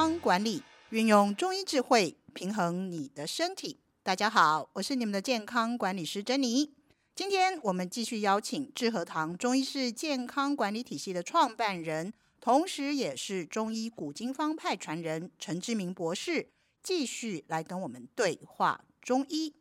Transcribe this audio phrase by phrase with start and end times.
[0.00, 3.80] 康管理，运用中医智慧平衡你的身体。
[4.04, 6.72] 大家好，我是你们的健康管理师珍妮。
[7.16, 16.48] 今天我们继续邀请智和堂中医式健康管理体系的创办人，同时也是中医古今方派传人陈志明博士，
[16.80, 19.52] 继续来跟我们对话中医。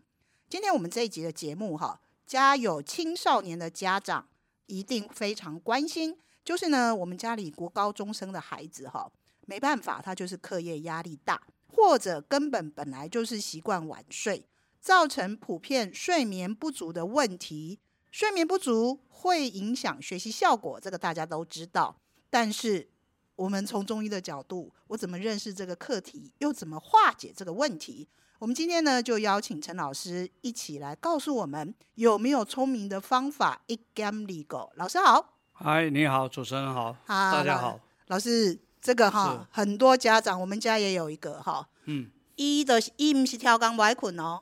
[0.48, 4.28] 今天我们这一集的节目，哈，家有青少年的家长
[4.68, 6.16] 一定非常关心。
[6.46, 9.12] 就是呢，我们家里国高中生的孩子哈，
[9.48, 14.46] 没办法，他就是课业压力大，或者根本本来就是习惯晚睡，
[14.82, 17.80] 造成普遍睡眠不足的问题。
[18.12, 21.98] 睡眠不足会影响学习效果，这个大家都知道。
[22.30, 22.90] 但是
[23.38, 28.10] 我们从中医的角度，我怎么认识这个课题，又怎么化解这个问题？
[28.40, 33.62] 我们今天呢，就邀请陈老师一起来告诉我们有没有聪明的方法。
[33.68, 35.38] 一 game legal，老师好。
[35.54, 37.80] 嗨，你好，主持人好，好，大家好。
[38.08, 44.42] 老师，这个哈，很多家长，我们家也有一个哈，嗯，一的一不是调工不爱困哦，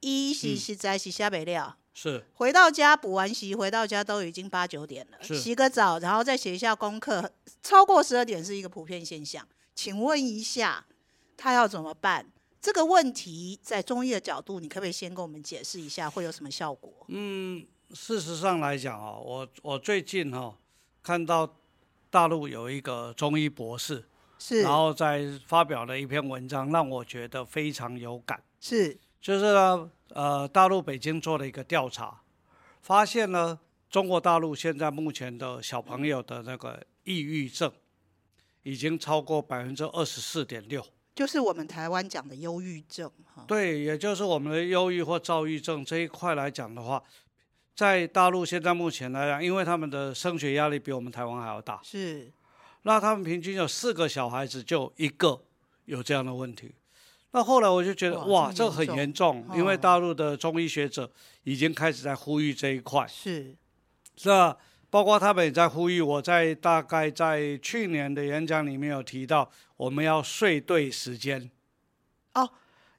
[0.00, 7.30] 一是实在是下不了，是回到家补完习，回到家都已经八九点了，洗个澡，然后再写一下功课，
[7.62, 9.46] 超过十二点是一个普遍现象。
[9.74, 10.84] 请问一下，
[11.36, 12.26] 他要怎么办？
[12.60, 16.92] 这个问题在中医的角度，你可不可以先跟我们解释一下，会有什么效果？
[17.08, 17.66] 嗯。
[17.94, 20.54] 事实上来讲啊，我我最近哈
[21.02, 21.50] 看到
[22.10, 28.42] 大陆有一个中医博士，是，然后在发表了一篇文章，让我觉得非常有感。
[28.60, 32.22] 是，就是呢，呃，大陆北京做了一个调查，
[32.80, 33.58] 发现呢，
[33.90, 37.70] 中国大陆现在目前的小朋友的那个抑郁症
[38.62, 43.44] 已经超过百分之二十四点六，就是我们台湾讲的忧郁症哈。
[43.46, 47.02] 对，也就是我们的忧郁或躁郁症这一块来讲的话。
[47.78, 52.28] 在大陆现在目前来讲，因为他们的升学压力比我们台湾还要大，是，
[52.82, 55.40] 那他们平均有四个小孩子就一个
[55.84, 56.74] 有这样的问题。
[57.30, 61.08] 那后来我就觉得，哇，哇，这很严重，因为大陆的中医学者
[61.44, 63.54] 已经开始在呼吁这一块，是，
[64.16, 64.56] 是啊？
[64.90, 66.00] 包括他们也在呼吁。
[66.00, 71.48] 我在大概在去年的演讲里面有提到，我们要睡对时间。
[72.34, 72.50] 哦。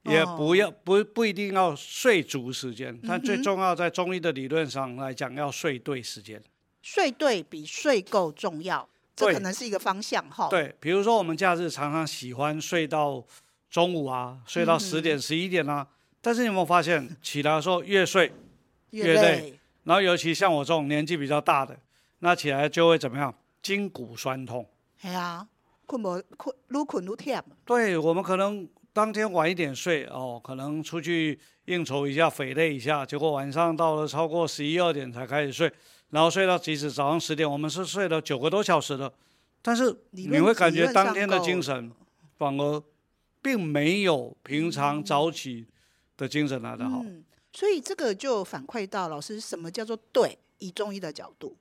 [0.04, 6.42] 也不要不不一定要睡足时间，但最重要在中医的理论上来讲，要睡对时间。
[6.82, 10.48] 睡对比睡够重要，这可能是一个方向哈。
[10.50, 13.24] 对，比如说我们假日常常喜欢睡到
[13.70, 15.86] 中午啊，睡到十点十一点啊，
[16.22, 18.32] 但是你有没有发现起来的时候越睡
[18.92, 19.59] 越累？
[19.84, 21.78] 然后尤其像我这种年纪比较大的，
[22.20, 23.36] 那起来就会怎么样？
[23.62, 24.66] 筋骨酸痛。
[25.02, 25.46] 哎呀，
[25.86, 26.56] 困不困？
[26.70, 27.44] 越困越忝。
[27.66, 28.68] 对，我们可能。
[28.92, 35.72] 当天晚一点睡哦，可能出去应酬一下，肥累一下，结果晚上到了超过十一二点才开始睡，
[36.10, 39.14] 然后睡到即使早上十点，我们是睡了九个多小时的，
[39.62, 41.92] 但是你会感觉当天的精神
[42.38, 42.84] 反而
[43.42, 45.68] 并没有平常早起
[46.18, 47.02] 的精神来得好。
[47.06, 47.24] 嗯，
[47.54, 50.38] 所以这个就反馈到老师，什么叫做对？
[50.58, 51.56] 以中医的角度，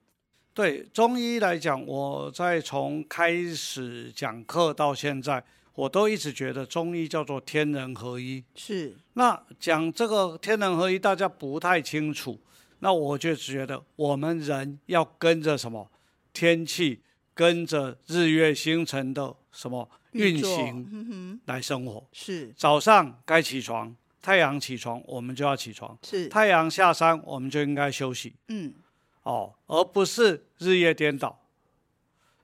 [0.54, 5.44] 对中医来讲，我在从开始讲课到现在。
[5.78, 8.96] 我都一直觉得中医叫做天人合一，是。
[9.12, 12.36] 那讲这个天人合一，大家不太清楚。
[12.80, 15.88] 那我就觉得我们人要跟着什么
[16.32, 17.00] 天气，
[17.32, 22.04] 跟着日月星辰的什么运行来生活。
[22.10, 22.52] 是。
[22.56, 25.96] 早上该起床，太阳起床，我们就要起床。
[26.02, 26.26] 是。
[26.26, 28.34] 太阳下山，我们就应该休息。
[28.48, 28.74] 嗯。
[29.22, 31.44] 哦，而不是日夜颠倒。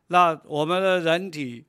[0.07, 1.65] 那我们的人体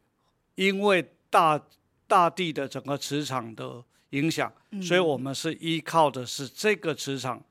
[0.53, 1.61] 因为大
[2.07, 7.43] 大地的整个磁场的影响，嗯，所以我们是依靠的是这个磁场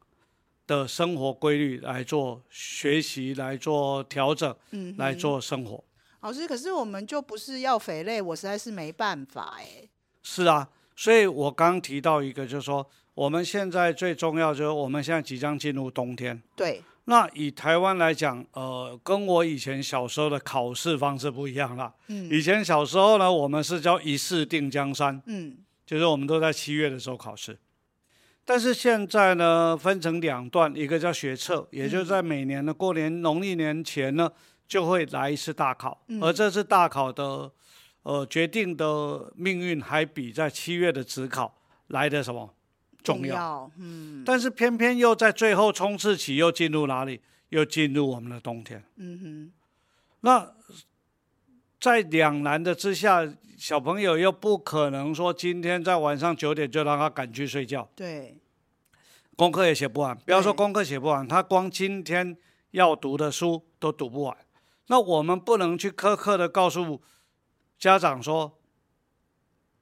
[0.66, 5.84] 的生活规律来做学习，来做调整，嗯，来做生活。
[6.20, 9.86] 老师，可是我们就不是要肥类，我实在是没办法哎。
[10.22, 10.66] 是啊，
[10.96, 16.42] 所以我刚提到一个，就是说我们现在最重要就是我们现在即将进入冬天。
[16.56, 16.82] 对。
[17.06, 21.92] 那以台湾来讲，呃，跟我以前小时候的考试方式不一样了。
[22.08, 22.30] 嗯。
[22.30, 25.20] 以前小时候呢，我们是叫一试定江山。
[25.26, 25.58] 嗯。
[25.84, 27.58] 就是我们都在七月的时候考试。
[28.46, 34.30] 但是现在呢，分成两段，一个叫学测，也就是在每年的过年农历年前呢，
[34.66, 36.02] 就会来一次大考。
[36.08, 36.22] 嗯。
[36.22, 37.52] 而这次大考的，
[38.02, 41.54] 呃，决定的命运还比在七月的职考
[41.88, 42.54] 来的什么？
[43.04, 47.20] 重要，嗯，但是偏偏又在最后冲刺期又进入哪里？
[47.50, 48.82] 又进入我们的冬天。
[48.96, 49.52] 嗯哼，
[50.22, 50.52] 那
[51.78, 57.88] 在两难的之下，小朋友又不可能说今天在晚上九点就让他赶去睡觉。
[57.94, 58.38] 对，
[59.36, 62.36] 功课也写不完，不要说功课写不完，他光今天
[62.70, 64.36] 要读的书都读不完。
[64.86, 67.00] 那我们不能去苛刻的告诉
[67.78, 68.58] 家长说，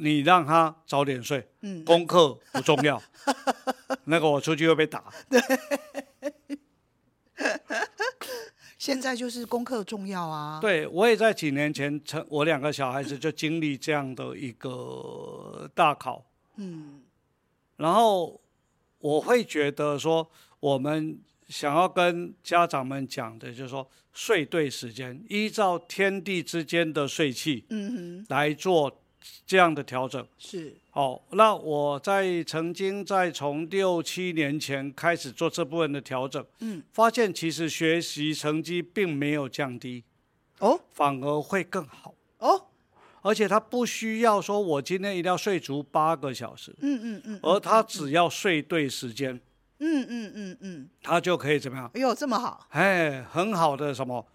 [0.02, 3.00] 你让他早点睡，嗯，功课不重要，
[4.06, 5.04] 那个我出去会被打。
[5.30, 5.40] 对，
[8.76, 10.58] 现在就是功课重要啊。
[10.60, 16.26] 对，我也在几年前，成我两个小孩子就经历这样的一个大考，
[16.56, 17.02] 嗯，
[17.76, 18.40] 然后
[18.98, 20.28] 我会觉得说，
[20.58, 21.16] 我们
[21.48, 28.98] 想要跟家长们讲的，就是说，睡对时间，依照天地之间的睡气，嗯哼，来做。
[29.46, 30.26] 这样的调整。
[30.38, 30.74] 是。
[30.92, 40.04] 哦，那我在曾经在从六七年前开始做这部分的调整，嗯，发现其实学习成绩并没有降低，
[40.58, 42.14] 哦，反而会更好。
[42.38, 42.66] 哦，
[43.22, 49.40] 而且他不需要说我今天一定要睡足八个小时，嗯嗯嗯，而他只要睡对时间，
[49.78, 51.90] 嗯嗯嗯嗯，他就可以怎么样？
[51.94, 54.26] 哎呦，这么好，哎，很好的什么？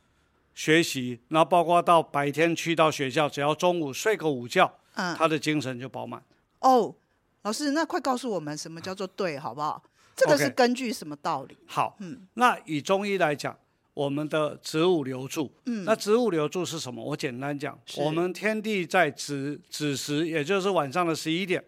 [0.58, 6.20] 学习，然后包括到白天去到学校，只要中午睡个午觉，嗯，他的精神就饱满。
[6.62, 6.96] 哦，
[7.44, 9.84] 老师，那快告诉我们什么叫做对，好不好？
[10.16, 11.56] 这个是根据什么道理？
[11.68, 13.56] 好，嗯，那以中医来讲，
[13.94, 17.06] 我们的植物流注，嗯，那植物流注是什么？
[17.06, 21.64] 我简单讲，我们天地在子子时，也就是晚上的十一点，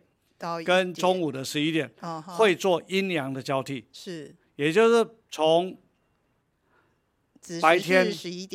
[0.66, 1.88] 跟中午的十一点，
[2.26, 5.78] 会做阴阳的交替，是，也就是从。
[7.62, 8.08] 白天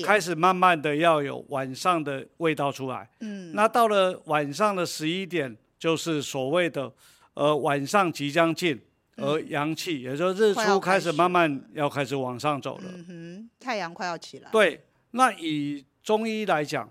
[0.05, 6.93] 开始慢慢的要有晚上的味道出来，嗯，那到了晚上的十一点，就是所谓的，
[7.35, 8.81] 呃，晚上即将近，
[9.17, 14.51] 而阳气，也就是日出开始慢慢要开始往上走了，嗯哼，太阳快要起来。
[14.51, 16.89] 对，那以中医来讲，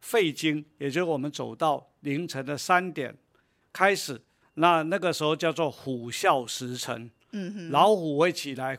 [0.00, 3.16] 肺经，也就是我们走到凌晨的三点
[3.72, 4.20] 开始，
[4.54, 8.78] 那那个时候叫做虎啸时辰，嗯哼，老虎会起来，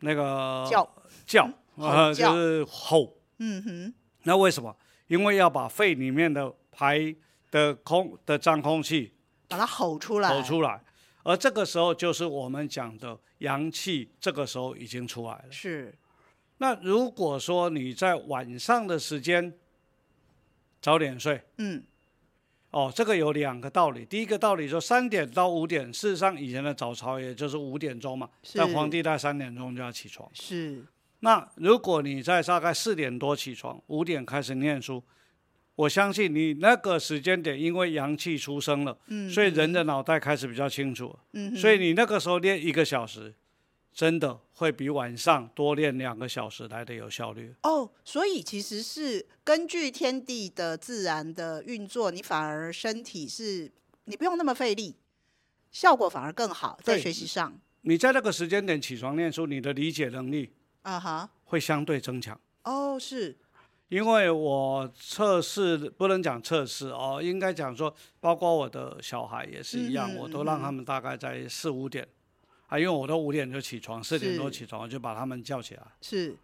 [0.00, 0.88] 那个叫。
[1.26, 3.16] 叫啊，就是吼。
[3.38, 3.94] 嗯哼。
[4.22, 4.74] 那为什么？
[5.08, 7.14] 因为要把肺里面的排
[7.50, 9.12] 的空的脏空气，
[9.46, 10.28] 把它吼出来。
[10.28, 10.82] 吼出来。
[11.22, 15.44] 而这个时候就是我们讲的阳气，这个时候已经出来了。
[15.50, 15.94] 是。
[16.58, 19.52] 那如果说你在晚上的时间
[20.80, 21.84] 早点睡，嗯。
[22.70, 24.04] 哦，这个有两个道理。
[24.04, 30.28] 第一个道理说，三点到五点，事实上以前的早朝也就是五点钟嘛，但皇帝在三点钟就要起床。
[30.34, 30.84] 是。
[31.20, 35.02] 那如果你在大概四点多起床，五点开始念书，
[35.74, 43.34] 我相信你那个时间点，因为阳气出生了，嗯，所以人的脑袋开始比较清楚，嗯，所以你那个时候练一个小时，
[43.92, 47.54] 真的会比晚上多练两个小时来的有效率。
[47.62, 53.72] 哦，所以其实是根据天地的自然的运作，你反而身体是
[54.04, 54.94] 你不用那么费力，
[55.70, 57.58] 效果反而更好，在学习上。
[57.82, 60.50] 你在那个时间点起床念书，你的理解能力。
[60.86, 63.36] 啊哈，会相对增强哦，是，
[63.88, 72.06] 因为我测试不能讲测试哦，应该讲说，包括我的小孩也是一样，嗯、我都让他们大概在四五点，
[72.68, 76.36] 啊，因为我都五点就起床，四点多起床，我就把他们叫起来，是，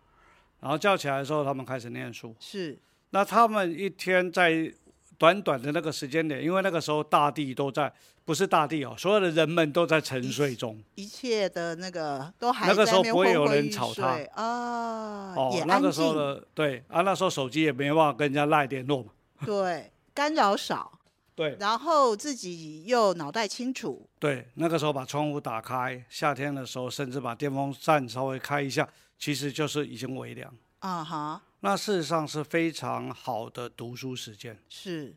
[0.58, 2.76] 然后叫起来的时候，他们开始念书，是，
[3.10, 4.74] 那他们一天在。
[5.22, 7.92] 短短的那个时间点，因为那个时候大地都在，
[8.24, 14.19] 不是大地哦，所有的人们都在沉睡中，一切的那个都还在那个时候不会有人吵他。
[14.34, 19.10] 啊，哦，那个时候的对啊，那时候手机也没办法跟人家赖联络嘛，
[19.46, 20.98] 对，干扰少，
[21.36, 28.88] 对，然后自己又脑袋清楚，对，那个时候把窗户打开，夏天的时候甚至把电风扇稍微开一下，
[29.20, 30.52] 其实就是已经微凉。
[30.81, 31.41] 啊哈。
[31.64, 35.14] 那事实上是非常好的读书时间，是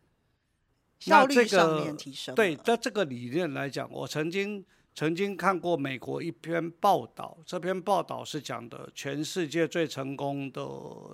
[0.99, 2.35] 效率上面提升。
[2.35, 10.61] 对，在这个理念来讲，我曾经曾经看过美国一篇报道，这篇报道是讲的全世界最成功的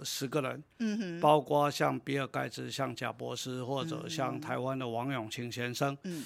[0.03, 6.25] 十个人，嗯哼，包括像比尔盖茨、像贾博斯，或者像台湾的王永庆先生，嗯，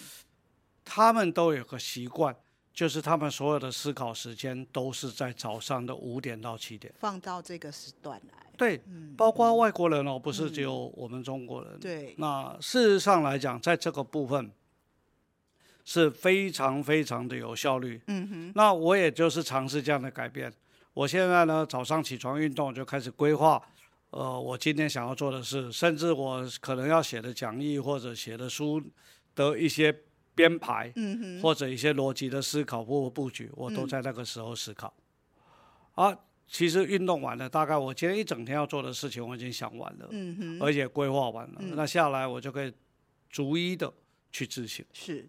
[0.84, 2.36] 他们都有个习惯。
[2.74, 8.45] 就是他们所有的思考时间都是在早上的五点到七点，放到这个时段来。
[8.58, 11.74] 对，嗯、包括外国人哦，不是只有我们中国人。
[11.74, 12.16] 嗯、对。
[12.18, 14.52] 那事实上来讲，在这个部分
[15.84, 18.02] 是非常非常的有效率。
[18.08, 18.52] 嗯哼。
[18.56, 20.52] 那我也就是尝试这样的改变。
[20.94, 23.62] 我现在呢，早上起床运动就开始规划，
[24.10, 28.82] 呃，我今天想要做的事，甚至我可能要写的讲义或者写的书
[29.36, 29.96] 的一些。
[30.38, 34.94] 编排，嗯哼，或者一些逻辑的思考或布局，我都在那个时候思考。
[35.96, 42.72] 嗯、啊，其实运动完了，大概我今天一整天要做的事情，我已经想完了，嗯哼，而且规划完了，嗯、那下来我就可以
[43.30, 43.92] 逐一的
[44.32, 44.86] 去执行。
[44.94, 45.28] 是，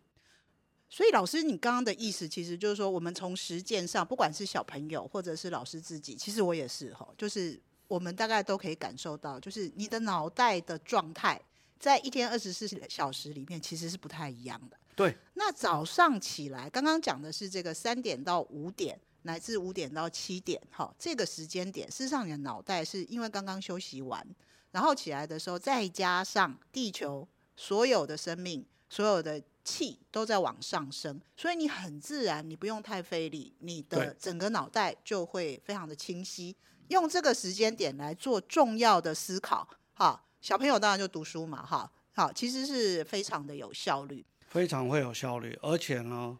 [0.90, 7.58] 所以老师，你刚刚的意思，其实就是说，我们从实践上，不管是小朋友或者是老师自己，其实我也是哈，就是
[7.88, 11.40] 我们大概都可以感受到，就是你的脑袋的状态。
[11.78, 14.76] 在一天二十四小时里面，其实是不太一样的。
[14.94, 15.14] 对。
[15.34, 24.26] 那早上起来，刚刚讲的是这个三点到五点，乃至五点到七点，哈，这个时间点，事实上你的脑袋是因为刚刚休息完，
[24.70, 36.56] 然后起来的时候，再加上地球所有的生命，所有的气都在往上升，所以你很自然，你不用太费力，你的整个脑袋就会非常的清晰。
[36.88, 46.38] 用这个时间点来做重要的思考，哈，小朋友当然就读书嘛，哈，好，其实是非常的有效率，非常会有效率，而且呢，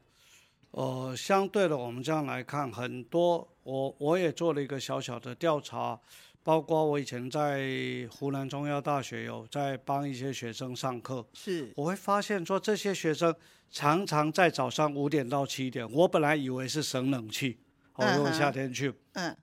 [0.77, 5.99] 呃，相对的，我们这样来看，很多我我也做了一个小小的调查，
[6.43, 13.35] 包括我以前在湖南中医大学有在帮一些学生上课，是，我会发现说这些学生
[13.71, 17.59] 常常在早上五点到七点，我本来以为是省冷气，
[17.95, 19.35] 我因为夏天去，嗯。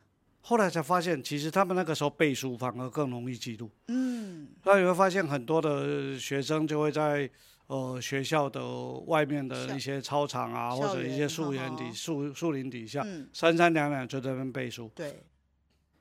[0.45, 3.71] 后来才发现，其实他们那个时候背书反而更容易记录。
[3.87, 7.27] 嗯，那你会发现很多的学生就会在
[7.67, 8.61] 呃学校的
[9.07, 14.91] 外面的一些操场啊，或者一些树园底、树树林底下，嗯、三三两两就在那边背书。
[14.93, 15.23] 对，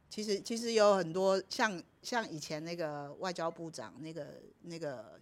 [0.09, 5.21] 其实其实有很多像像以前那个外交部长那个那个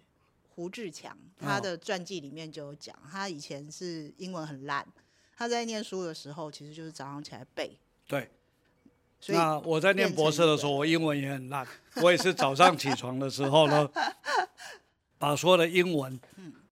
[0.49, 4.87] 胡志强，他的传记里面就有讲，他以前是英文很烂，
[5.37, 7.79] 他在念书的时候其实就是早上起来背。
[8.07, 8.31] 对。
[9.29, 11.67] 那我在念博士的时候，我英文也很烂。
[11.97, 13.87] 我也是早上起床的时候呢，
[15.21, 16.19] 把所有的英文，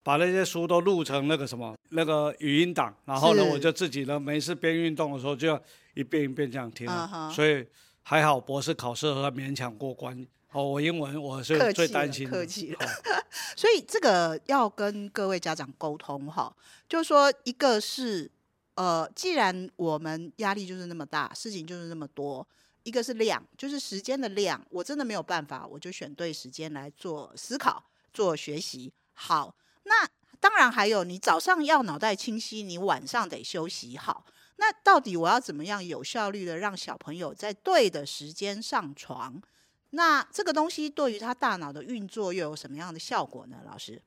[0.04, 5.62] 把那些书都录成那个什么那个语音档，然后呢，我就自己呢没事边运动的时候就要
[5.96, 6.88] 一遍一遍这样听。
[7.32, 7.66] 所以
[8.04, 10.26] 还好博士考试还勉强过关。
[10.52, 12.32] 哦，我英文我是最担心的。
[12.32, 12.80] 客气了。
[13.58, 16.56] 所以这个要跟各位家长沟通哈，
[16.88, 18.32] 就是说一个是。
[18.78, 22.46] 呃，既然我们压力就是那么大，事情就是那么多，
[22.84, 27.82] 一个是量，就是时间的量，我真的没有办法，我就选对时间来做思考、
[28.16, 28.92] 做学习。
[29.14, 30.08] 好，那
[30.40, 34.26] 当然还有，你早上要脑袋清晰，你晚上得休息好。
[34.56, 39.42] 那到底我要怎么样有效率的让小朋友在对的时间上床？
[39.90, 43.58] 那这个东西对于他大脑的运作又有什么样的效果呢？
[43.66, 44.02] 老师？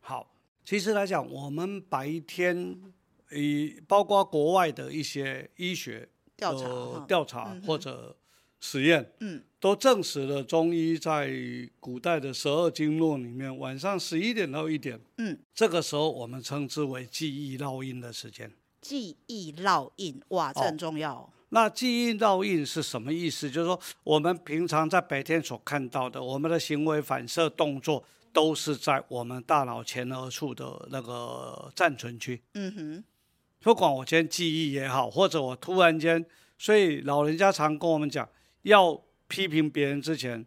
[0.00, 0.32] 好，
[0.64, 2.80] 其实来讲，我们白天。
[3.32, 8.18] 以包括国外的一些医学调查、呃、调查或者
[8.58, 11.30] 实验，嗯，都证实了中医在
[11.78, 18.50] 古代的十二经络里面，晚上十一点到一点，嗯，这个时候我们称之为记忆烙印的时间。
[18.80, 21.14] 记忆烙印，哇，这很重要。
[21.14, 23.50] 哦，那记忆烙印是什么意思？
[23.50, 28.02] 就是说，我们平常在白天所看到的，我们的行为反射动作，
[28.32, 32.40] 都是在我们大脑前额处的那个暂存区。
[32.54, 33.04] 嗯哼。
[33.62, 36.24] 不管我今天记忆也好，或者我突然间，
[36.56, 38.26] 所以老人家常跟我们讲，
[38.62, 38.98] 要
[39.30, 40.44] 批评别人之前，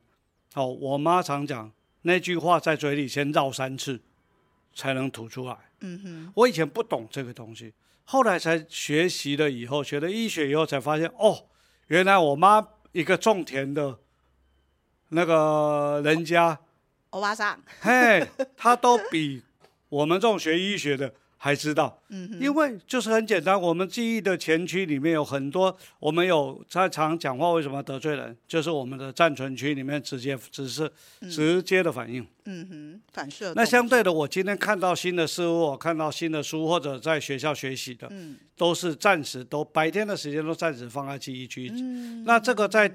[0.56, 1.72] 哦，我妈常讲
[2.02, 4.02] 那句话在嘴里先绕三次，
[4.76, 5.58] 才能吐出来。
[5.80, 7.74] 嗯哼，我以前不懂这个东西，
[8.04, 11.48] 后来才学习了以后，学了医学以后才发现，哦，
[11.88, 14.00] 原来我妈一个种田的，
[15.10, 16.60] 那个人家，
[17.12, 19.44] 欧巴桑， 嘿，他都比
[19.88, 21.16] 我们这种学医学的。
[21.44, 22.02] 还知道，
[22.40, 30.90] 因为就是很简单，我们记忆的前区里面有很多，我们有在常讲话为什么得罪人，就是我们的暂存区里面直接只是
[31.30, 33.52] 直接的反应，嗯哼，反射。
[33.58, 38.10] 那相对的，我今天看到新的事物，我看到新的书或者在学校学习的，
[38.56, 41.70] 都是暂时都白天的时间都暂时放在记忆区。
[42.26, 42.90] 那这个在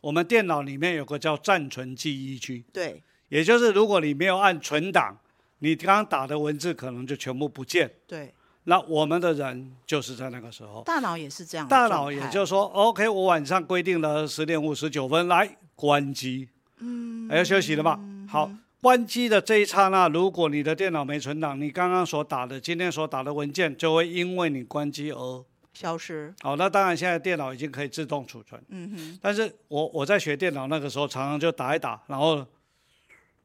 [0.00, 5.18] 我们电脑里面有个叫暂存记忆区，对，也就是如果你没有按存档。
[5.60, 7.90] 你刚刚打的文字可能就全部不见。
[8.06, 8.34] 对。
[8.64, 10.82] 那我们的人就是在那个时候。
[10.84, 11.66] 大脑也是这样。
[11.66, 16.46] 大脑也就是说，OK，我晚上规定了十点五十九分来关机。
[16.78, 17.26] 嗯。
[17.28, 17.96] 还要休息了吧？
[17.98, 18.50] 嗯、好，
[18.82, 26.34] 关机的这一刹那，如果你的电脑没存档，你刚刚所打的、今天所打的文件就会因为你关机而消失。
[26.42, 28.62] 好，那当然现在电脑已经可以自动储存。
[28.68, 29.18] 嗯哼。
[29.22, 32.46] 但是我我在学电脑那个时候，常常就打一打，然后，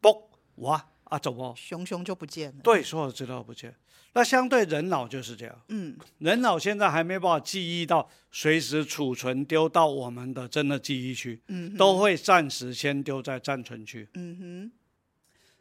[0.01, 0.21] 嘣，
[0.55, 0.85] 哇。
[1.05, 1.53] 啊，怎么？
[1.55, 2.61] 熊熊就不见了。
[2.63, 3.75] 对，所有资料不见。
[4.13, 5.61] 那相对人脑就是这样。
[5.67, 14.07] 嗯，人脑现在还没办法记忆到随时储存丢到我们的真的记忆区，嗯，都会暂时先丢在暂存区。
[14.13, 14.71] 嗯哼。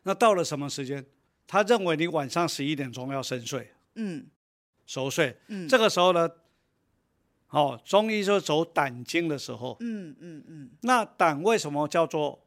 [0.05, 1.05] 那到了什么时间？
[1.47, 3.71] 他认为你晚上十一点钟要深睡。
[3.97, 4.27] 嗯。
[4.87, 5.37] 熟睡。
[5.49, 5.69] 嗯。
[5.69, 6.31] 这个时候呢，
[7.49, 9.77] 哦，中医说走胆经的时候。
[9.81, 10.71] 嗯嗯嗯。
[10.83, 12.44] 那胆为什么叫做？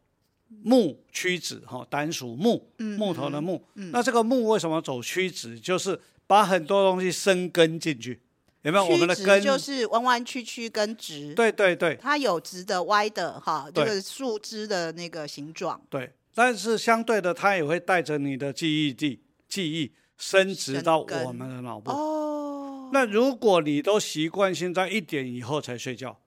[0.63, 3.63] 木曲子哈，单属木，木头的木。
[3.75, 5.59] 嗯嗯、那这个木为什么走曲子？
[5.59, 8.21] 就是把很多东西生根进去，
[8.63, 8.85] 有没有？
[8.85, 11.33] 我们的根就是弯弯曲曲跟直。
[11.33, 15.79] 对对对，它有直的、歪的哈，这个树枝的那个形状。
[15.89, 21.91] 对，但是相对的，它也会带着你的记忆地记忆升值到我们的脑部。
[21.91, 26.19] 哦，那如果你都习惯性在一点以后才睡觉，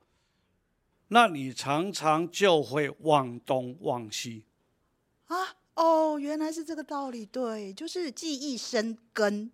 [1.13, 4.45] 那你常常就会忘东忘西。
[5.27, 5.37] 啊，
[5.75, 7.27] 哦，原来是这个道理。
[7.27, 9.51] 对，就是记忆生根，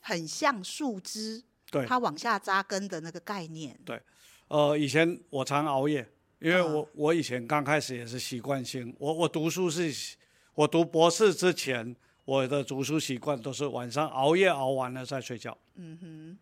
[0.00, 3.78] 很像树枝，对，它往下扎根的那个概念。
[3.84, 4.00] 对，
[4.48, 6.06] 呃，以前我常熬夜。
[6.38, 10.16] 因为我我以前刚开始也是习惯性，我我读书是，
[10.54, 15.56] 我读博士之前，我的读书习惯都是晚上熬夜熬完了再睡觉。
[15.76, 16.38] 嗯哼。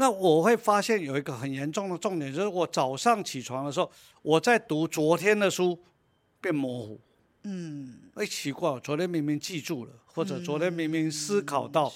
[0.00, 3.90] 那我会发现有一个很严重的重点，就是我早上起床的时候，
[4.22, 5.76] 我在读昨天的书，
[6.40, 7.00] 变模糊。
[7.42, 7.98] 嗯。
[8.14, 11.92] 哎，奇怪，昨天明明记住了，或者昨天明明思考到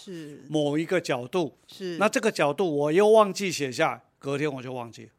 [0.49, 1.97] 某一个角度，是。
[1.99, 5.11] 那这个角度我又忘记写下，隔天我就忘记了。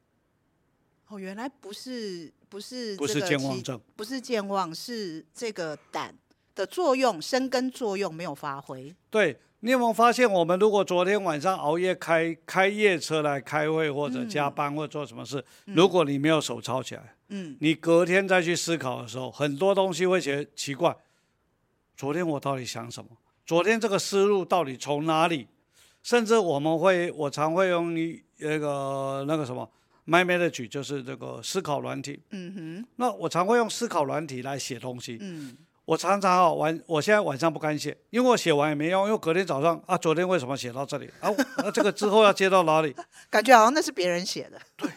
[1.08, 6.14] 哦，原来不是不是不是健忘症，不是健忘，是这个胆
[6.54, 8.94] 的作用生根作用没有发挥。
[9.10, 20.94] 对，你有没有发现，我们如果昨天晚上熬夜开开夜车来开会或者加班或者做什么事，嗯、如果你没有手抄起来，嗯，你隔天再去思考的时候，很多东西会觉得奇怪。
[21.96, 23.10] 昨天我到底想什么？
[23.46, 25.48] 昨天这个思路到底从哪里？
[26.02, 29.70] 甚至我们会，我常会用你那个那个什么。
[30.06, 32.20] My Manager，就是这个思考软体。
[32.32, 32.88] 嗯哼。
[32.98, 35.18] 那我常会用思考软体来写东西。
[35.22, 35.56] 嗯。
[35.86, 41.30] 我常常啊晚，我现在晚上不敢写，因为我写完也没用，因为隔天早上啊，昨天为什么写到这里啊？
[41.58, 42.96] 那这个之后要接到哪里？
[43.30, 44.60] 感觉好像那是别人写的。
[44.78, 44.90] 对。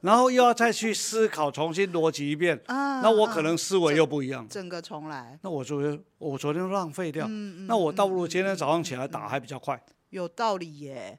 [0.00, 2.60] 然后又要再去思考，重新逻辑一遍。
[2.66, 3.00] 啊。
[3.00, 4.46] 那我可能思维又不一样。
[4.48, 5.36] 整个重来。
[5.42, 7.26] 那我昨天我昨天浪费掉。
[7.26, 7.66] 嗯嗯。
[7.66, 9.82] 那我倒不如今天早上起来打还比较快。
[10.10, 11.18] 有道理耶。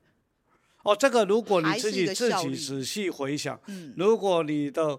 [0.83, 4.97] 哦，这个如果你自己自己仔细回想，嗯，如果你的，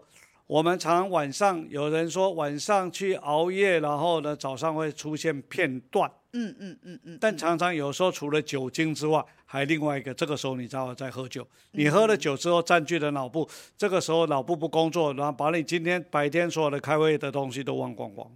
[0.50, 18.28] 我们常晚上有人说晚上去熬夜，然后呢早上会出现片段，嗯嗯嗯嗯，但常常有时候除了酒精之外，还另外一个，这个时候你正好在喝酒，你喝了酒之后占据了脑部，这个时候脑部不工作，然后把你今天白天所有的开会的东西都忘光光，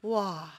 [0.00, 0.52] 哇。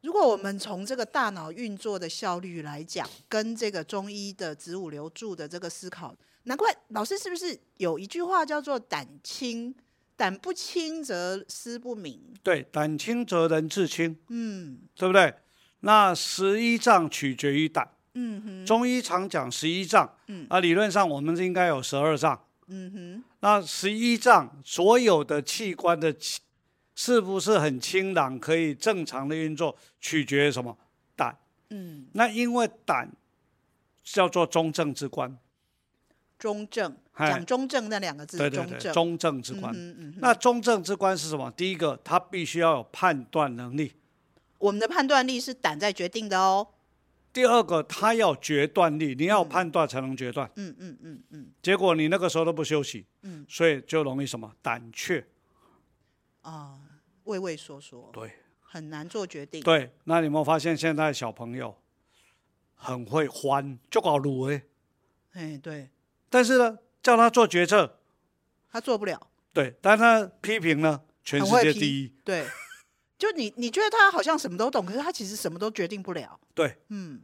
[0.00, 6.12] 如果我们从这个大脑运作的效率来讲，跟这个中医的子午流注的这个思考，
[6.44, 9.72] 难怪老师是不是有一句话叫做“胆清，
[10.20, 12.20] 胆不清则思不明”？
[12.44, 14.18] 对，胆清则人自清。
[14.28, 15.32] 嗯，对不对？
[15.80, 17.90] 那十一脏取决于胆。
[18.12, 18.66] 嗯哼。
[18.66, 20.14] 中医常讲十一脏。
[20.26, 20.46] 嗯。
[20.50, 22.38] 啊，理论上我们是应该有十二脏。
[22.66, 23.24] 嗯哼。
[23.40, 26.40] 那十一脏所有的器官的气。
[26.94, 30.76] 是不是很清朗，可以正常的运作，取决于什么？
[31.16, 31.34] 胆。
[31.70, 32.08] 嗯。
[32.12, 33.10] 那因为胆
[34.04, 35.38] 叫做中正之官。
[36.40, 38.36] 中正，讲中正那两个字。
[38.36, 39.72] 对对对，中正之官。
[39.72, 40.14] 嗯嗯。
[40.18, 41.48] 那中正之官是什么？
[41.52, 43.92] 第一个，他必须要有判断能力。
[44.58, 46.66] 我们的判断力是胆在决定的哦。
[47.32, 50.50] 第二个，他要决断力，你要有判断才能决断。
[50.56, 51.46] 嗯嗯嗯嗯。
[51.62, 54.52] 结果你那个时候都不休息，嗯，所以就容易什么？
[54.60, 55.24] 胆怯。
[56.40, 56.80] 啊。
[57.24, 59.62] 畏畏缩缩，对，很难做决定。
[59.62, 61.76] 对，那你有没有发现现在小朋友
[62.74, 64.62] 很会欢，就搞卤哎，
[65.34, 65.90] 哎，对。
[66.30, 67.98] 但是呢，叫他做决策，
[68.72, 69.20] 他做不了。
[69.52, 72.14] 对，但他批评呢，全世界第一。
[72.24, 72.46] 对，
[73.18, 76.40] 就你，你觉得他好像什么都懂，可是他其实什么都决定不了。
[76.54, 77.20] 对，嗯，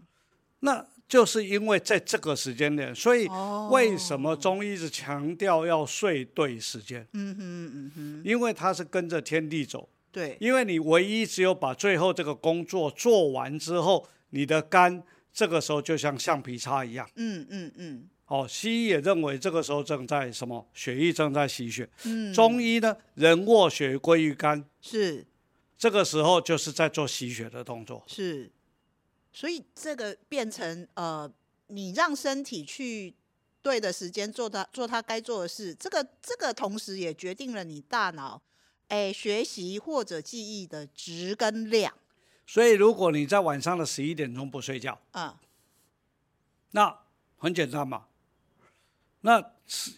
[0.59, 0.87] 那。
[1.09, 3.29] 就是因为在这个时间点，所以
[3.71, 7.07] 为什么中医是强调要睡对时间？
[7.13, 9.89] 嗯哼嗯哼，因为他是跟着天地走。
[10.11, 15.01] 对，因为你唯一只有把最后这个工作做完之后，你的肝
[15.33, 17.09] 这个时候就像橡皮擦一样。
[17.15, 18.09] 嗯嗯嗯。
[18.27, 20.67] 哦，西医也认为这个时候正在什么？
[20.75, 21.89] 血液正在洗血。
[22.05, 22.33] 嗯。
[22.35, 24.65] 中医呢，人卧血归于肝。
[24.81, 25.25] 是。
[25.79, 28.03] 这个时候就是在做洗血的动作。
[28.07, 28.51] 是。
[29.33, 31.31] 所以这个变成呃，
[31.69, 33.15] 你让身体去
[33.63, 38.41] 对的时间做它做它该做的事，这个这个同时也决定了你大脑
[38.89, 41.93] 哎学习或者记忆的值跟量。
[42.47, 45.49] 所以如果你在晚上的十一点钟不睡觉，啊、嗯，
[46.71, 46.99] 那
[47.37, 48.07] 很简单嘛，
[49.27, 49.45] 那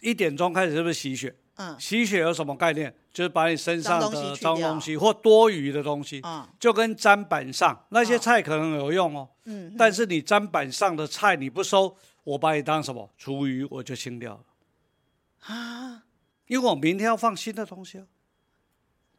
[0.01, 1.35] 一点钟开始是不是洗血？
[1.57, 2.91] 嗯，洗血有什么概念？
[3.13, 16.05] 就是把你身上的脏东西或多余的东西，嗯，就跟砧板上那些菜可能有用哦，嗯，但是你砧板上的菜你不收，我把你当什么厨余，我就清掉了，啊，
[16.47, 18.07] 因为我明天要放新的东西哦。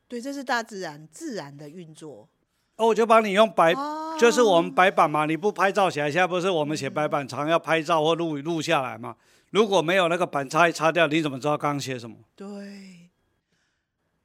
[0.08, 2.28] 对，这是大自然自然的运作。
[2.76, 3.72] 哦，我就帮你用白，
[4.18, 9.14] 就是我们白板嘛，你不拍照起来，现在不是我们写白板常要拍照或录录下来吗？
[9.50, 12.16] 如果没有那个板擦一擦掉，你怎么知道刚写什么？
[12.34, 13.10] 对，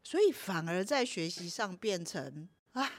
[0.03, 2.89] 所以反而在学习上变成啊，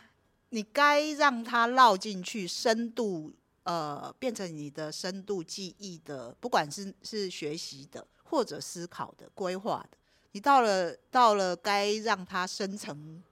[0.49, 9.97] 你该让它绕进去，深度呃，变成你的深度记忆的，不管是是学习的或者思考的、规划的，
[10.33, 13.23] 你到了到了该让它深层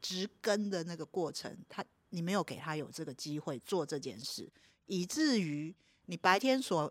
[0.00, 4.48] 植根的那个过程，它你没有给他有这个机会做这件事，
[4.86, 5.74] 以至于
[6.06, 6.90] 你白天所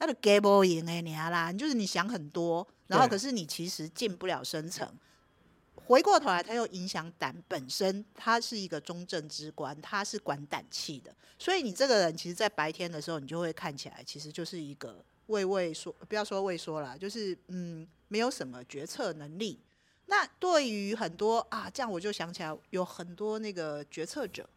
[0.00, 4.92] 那个 gable in 哎你啦，就是你想很多，然后可是你其实进不了深层。
[5.86, 19.58] 回过头来，它又影响胆本身，他是一个中正之官，他是管胆气的，所以你这个人其实，在白天的时候，你就会看起来其实就是一个畏畏缩，不要说畏缩啦，就是嗯，没有什么决策能力。
[20.06, 24.48] 那对于很多啊，这样我就想起来，有很多那个决策者，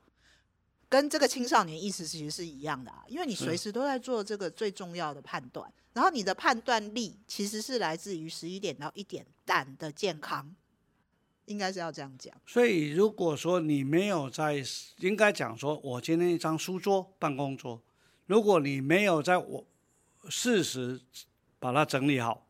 [0.94, 10.54] 跟这个青少年意思其实是一样的啊，因为你随时都在做这个最重要的判断，然后你的判断力其实是来自于十一点到一点胆的健康。
[11.46, 12.32] 应该是要这样讲。
[12.46, 14.64] 所以，如果说你没有在，
[15.00, 17.82] 应该讲说，我今天一张书桌、办公桌，
[18.28, 19.66] 如果你没有在我
[20.30, 21.02] 适时
[21.60, 22.46] 把它整理好，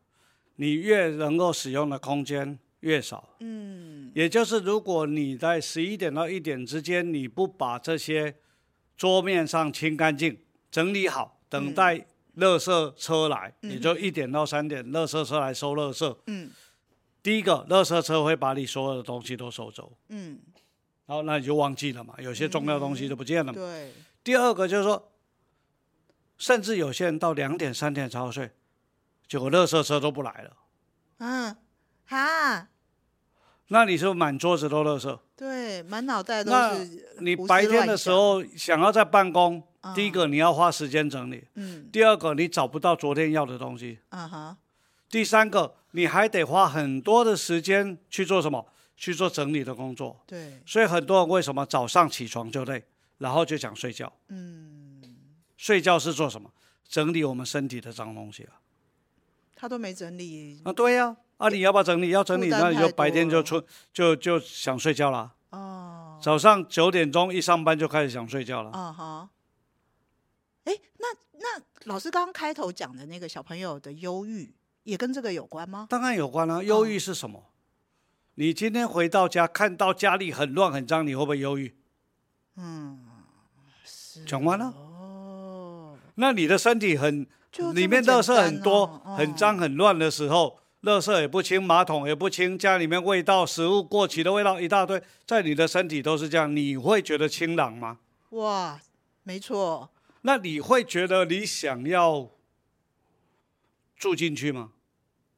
[0.56, 3.30] 你越能够使用的空间越少。
[3.40, 3.93] 嗯。
[4.14, 8.36] 也就是，如果你在十一点到一点之间，你不把这些
[8.96, 10.38] 桌面上清干净、
[10.70, 16.16] 整理好，等待垃圾车来，嗯、也就一点到三点，垃圾车来收垃圾。
[16.28, 16.50] 嗯。
[17.22, 20.38] 第一个，垃圾车会把你所有的东西都收走，嗯，
[21.06, 23.58] 然后那你就忘记了嘛，有些重要东西就不见了嘛。
[23.58, 23.92] 嗯、对。
[24.22, 25.10] 第二个就是说，
[26.38, 28.50] 甚至有些人到两点、三点才要睡，
[29.26, 30.56] 结果垃圾车都不来了。
[31.18, 31.56] 嗯，
[32.04, 32.68] 哈。
[33.68, 35.18] 那你是不是满桌子都垃圾？
[35.36, 36.56] 对，满脑袋都是。
[37.16, 41.88] 那你白天的时候想要在办公，嗯、第一个你要花时间整理，嗯。
[41.92, 43.98] 第二个你找不到昨天要的东西。
[45.08, 45.76] 第三个。
[45.96, 48.66] 你还得花很多的时间去做什么？
[48.96, 50.20] 去做整理的工作。
[50.26, 50.60] 对。
[50.66, 52.82] 所以很多人为什么早上起床就累，
[53.18, 54.12] 然后就想睡觉？
[54.26, 55.00] 嗯。
[55.56, 56.50] 睡觉是做什么？
[56.88, 58.58] 整理我们身体的脏东西啊。
[59.54, 60.60] 他都没整理。
[60.64, 61.06] 啊，对呀。
[61.06, 61.16] 啊，
[61.48, 62.10] 你要不要整理？
[62.10, 65.32] 要整理，那你就白天就出就就想睡觉了。
[65.50, 66.18] 哦。
[66.22, 68.70] 早上九点钟一上班就开始想睡觉了。
[68.70, 69.30] 啊哈。
[70.64, 71.06] 哎，那
[71.38, 74.54] 那老师刚刚开头讲的那个小朋友的忧郁。
[74.84, 75.86] 也跟这个有关吗？
[75.88, 76.62] 当然有关啊。
[76.62, 77.38] 忧郁是什么？
[77.38, 77.44] 哦、
[78.34, 81.74] 你今天回到家，看到家里很乱很脏，你会不会忧郁？
[82.56, 83.00] 嗯，
[83.82, 84.22] 是。
[84.26, 84.66] 讲完了。
[84.66, 85.96] 哦。
[86.16, 87.26] 那你的身体很，
[87.72, 97.98] 里面垃圾很多，哦、很脏很乱的时候，垃圾也不清，马桶也不清，家里面味道，食物过期的味道一大堆，在你的身体都是这样，你会觉得清朗吗？
[98.30, 98.80] 哇，
[99.22, 99.90] 没错。
[100.22, 102.30] 那你会觉得你想要
[103.96, 104.72] 住进去吗？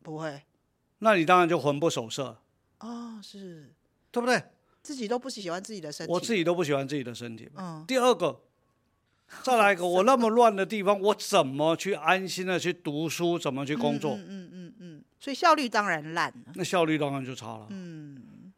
[0.03, 0.43] 不会，
[0.99, 2.39] 那你当然就魂不守舍。
[2.81, 3.73] 哦，是，
[4.11, 4.43] 对不对？
[4.83, 7.51] 自己都不喜欢自己的身体，我自己都不喜欢自己的身体。
[7.57, 7.85] 嗯。
[7.87, 8.41] 第二个，
[9.43, 13.37] 再来一个，我那么乱的地方，我怎么去安心的去读书？
[13.39, 14.15] 怎么去工作？
[14.15, 14.96] 嗯嗯嗯嗯。
[15.27, 16.53] 所以效率当然烂了。
[16.55, 17.67] 那效率当然就差了。
[17.71, 18.53] 嗯。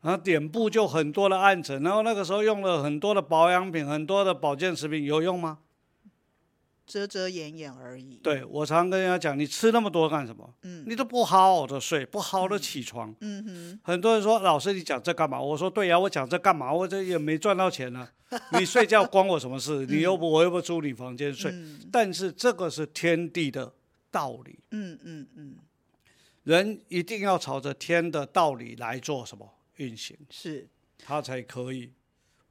[0.00, 5.58] 然后脸部就很多的暗沉，然后那个时候用了很多的保养品，很多的保健食品，有用吗？
[6.86, 8.18] 遮遮掩掩而已。
[8.22, 10.54] 对，我常跟人家讲，你吃那么多干什么？
[10.62, 13.14] 嗯，你都不好好的睡，不好好的起床。
[13.20, 13.80] 嗯哼。
[13.84, 15.38] 很多人说，老师你讲这干嘛？
[15.38, 16.72] 我说对呀，我讲这干嘛？
[16.72, 18.08] 我这也没赚到钱呢。
[18.58, 19.84] 你睡觉关我什么事？
[19.84, 21.54] 你又不，我又不租你房间睡。
[21.92, 23.74] 但是这个是天地的
[24.10, 24.58] 道理。
[24.70, 25.56] 嗯嗯嗯。
[26.44, 30.16] 人一定要朝着天的道理来做什么运行？
[30.30, 30.68] 是。
[30.98, 31.92] 他才可以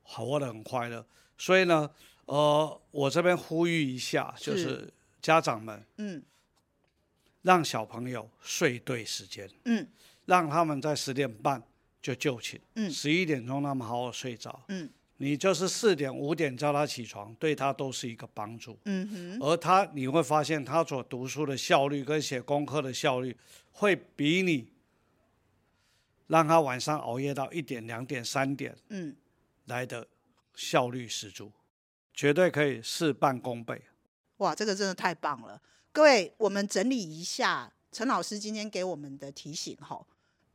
[0.04, 1.06] 活得很快乐。
[1.38, 1.90] 所以呢。
[2.26, 6.24] 呃，我这边呼吁一下，就是家长们，嗯，
[7.42, 9.86] 让小朋友睡对时间，嗯，
[10.26, 11.62] 让他们在十点半
[12.02, 23.36] 就就寝，嗯，十一点钟他们好好睡着，嗯，你就是四点五点叫他起床，对他都是一个帮助，嗯哼，而他你会发现他所读书的效率跟写功课的效率
[23.72, 24.72] 会比你
[26.28, 29.16] 让他晚上熬夜到一点、两点、三点，嗯，
[29.66, 30.08] 来的
[30.54, 31.52] 效率十足。
[32.14, 33.82] 绝对可以事半功倍，
[34.38, 35.62] 哇，这个真的太棒了！
[35.94, 40.06] 各位，我们整理一下陈老师今天给我们的提醒哈。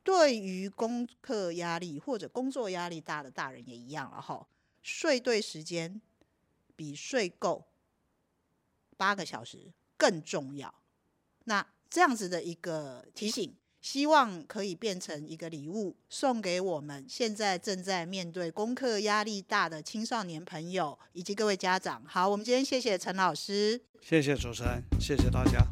[0.05, 4.47] 对于功课压力或者工作压力大的大人也一样了哈。
[4.83, 6.01] 睡对时间
[6.77, 7.67] 比睡够
[8.97, 10.73] 八个小时更重要。
[11.45, 13.55] 那这样子的一个提醒。
[13.83, 22.03] 希望可以变成一个礼物，送给我们现在正在面对功课压力大的青少年朋友以及各位家长。
[22.05, 25.65] 好，我们今天谢谢陈老师，谢谢主持人，谢谢大家。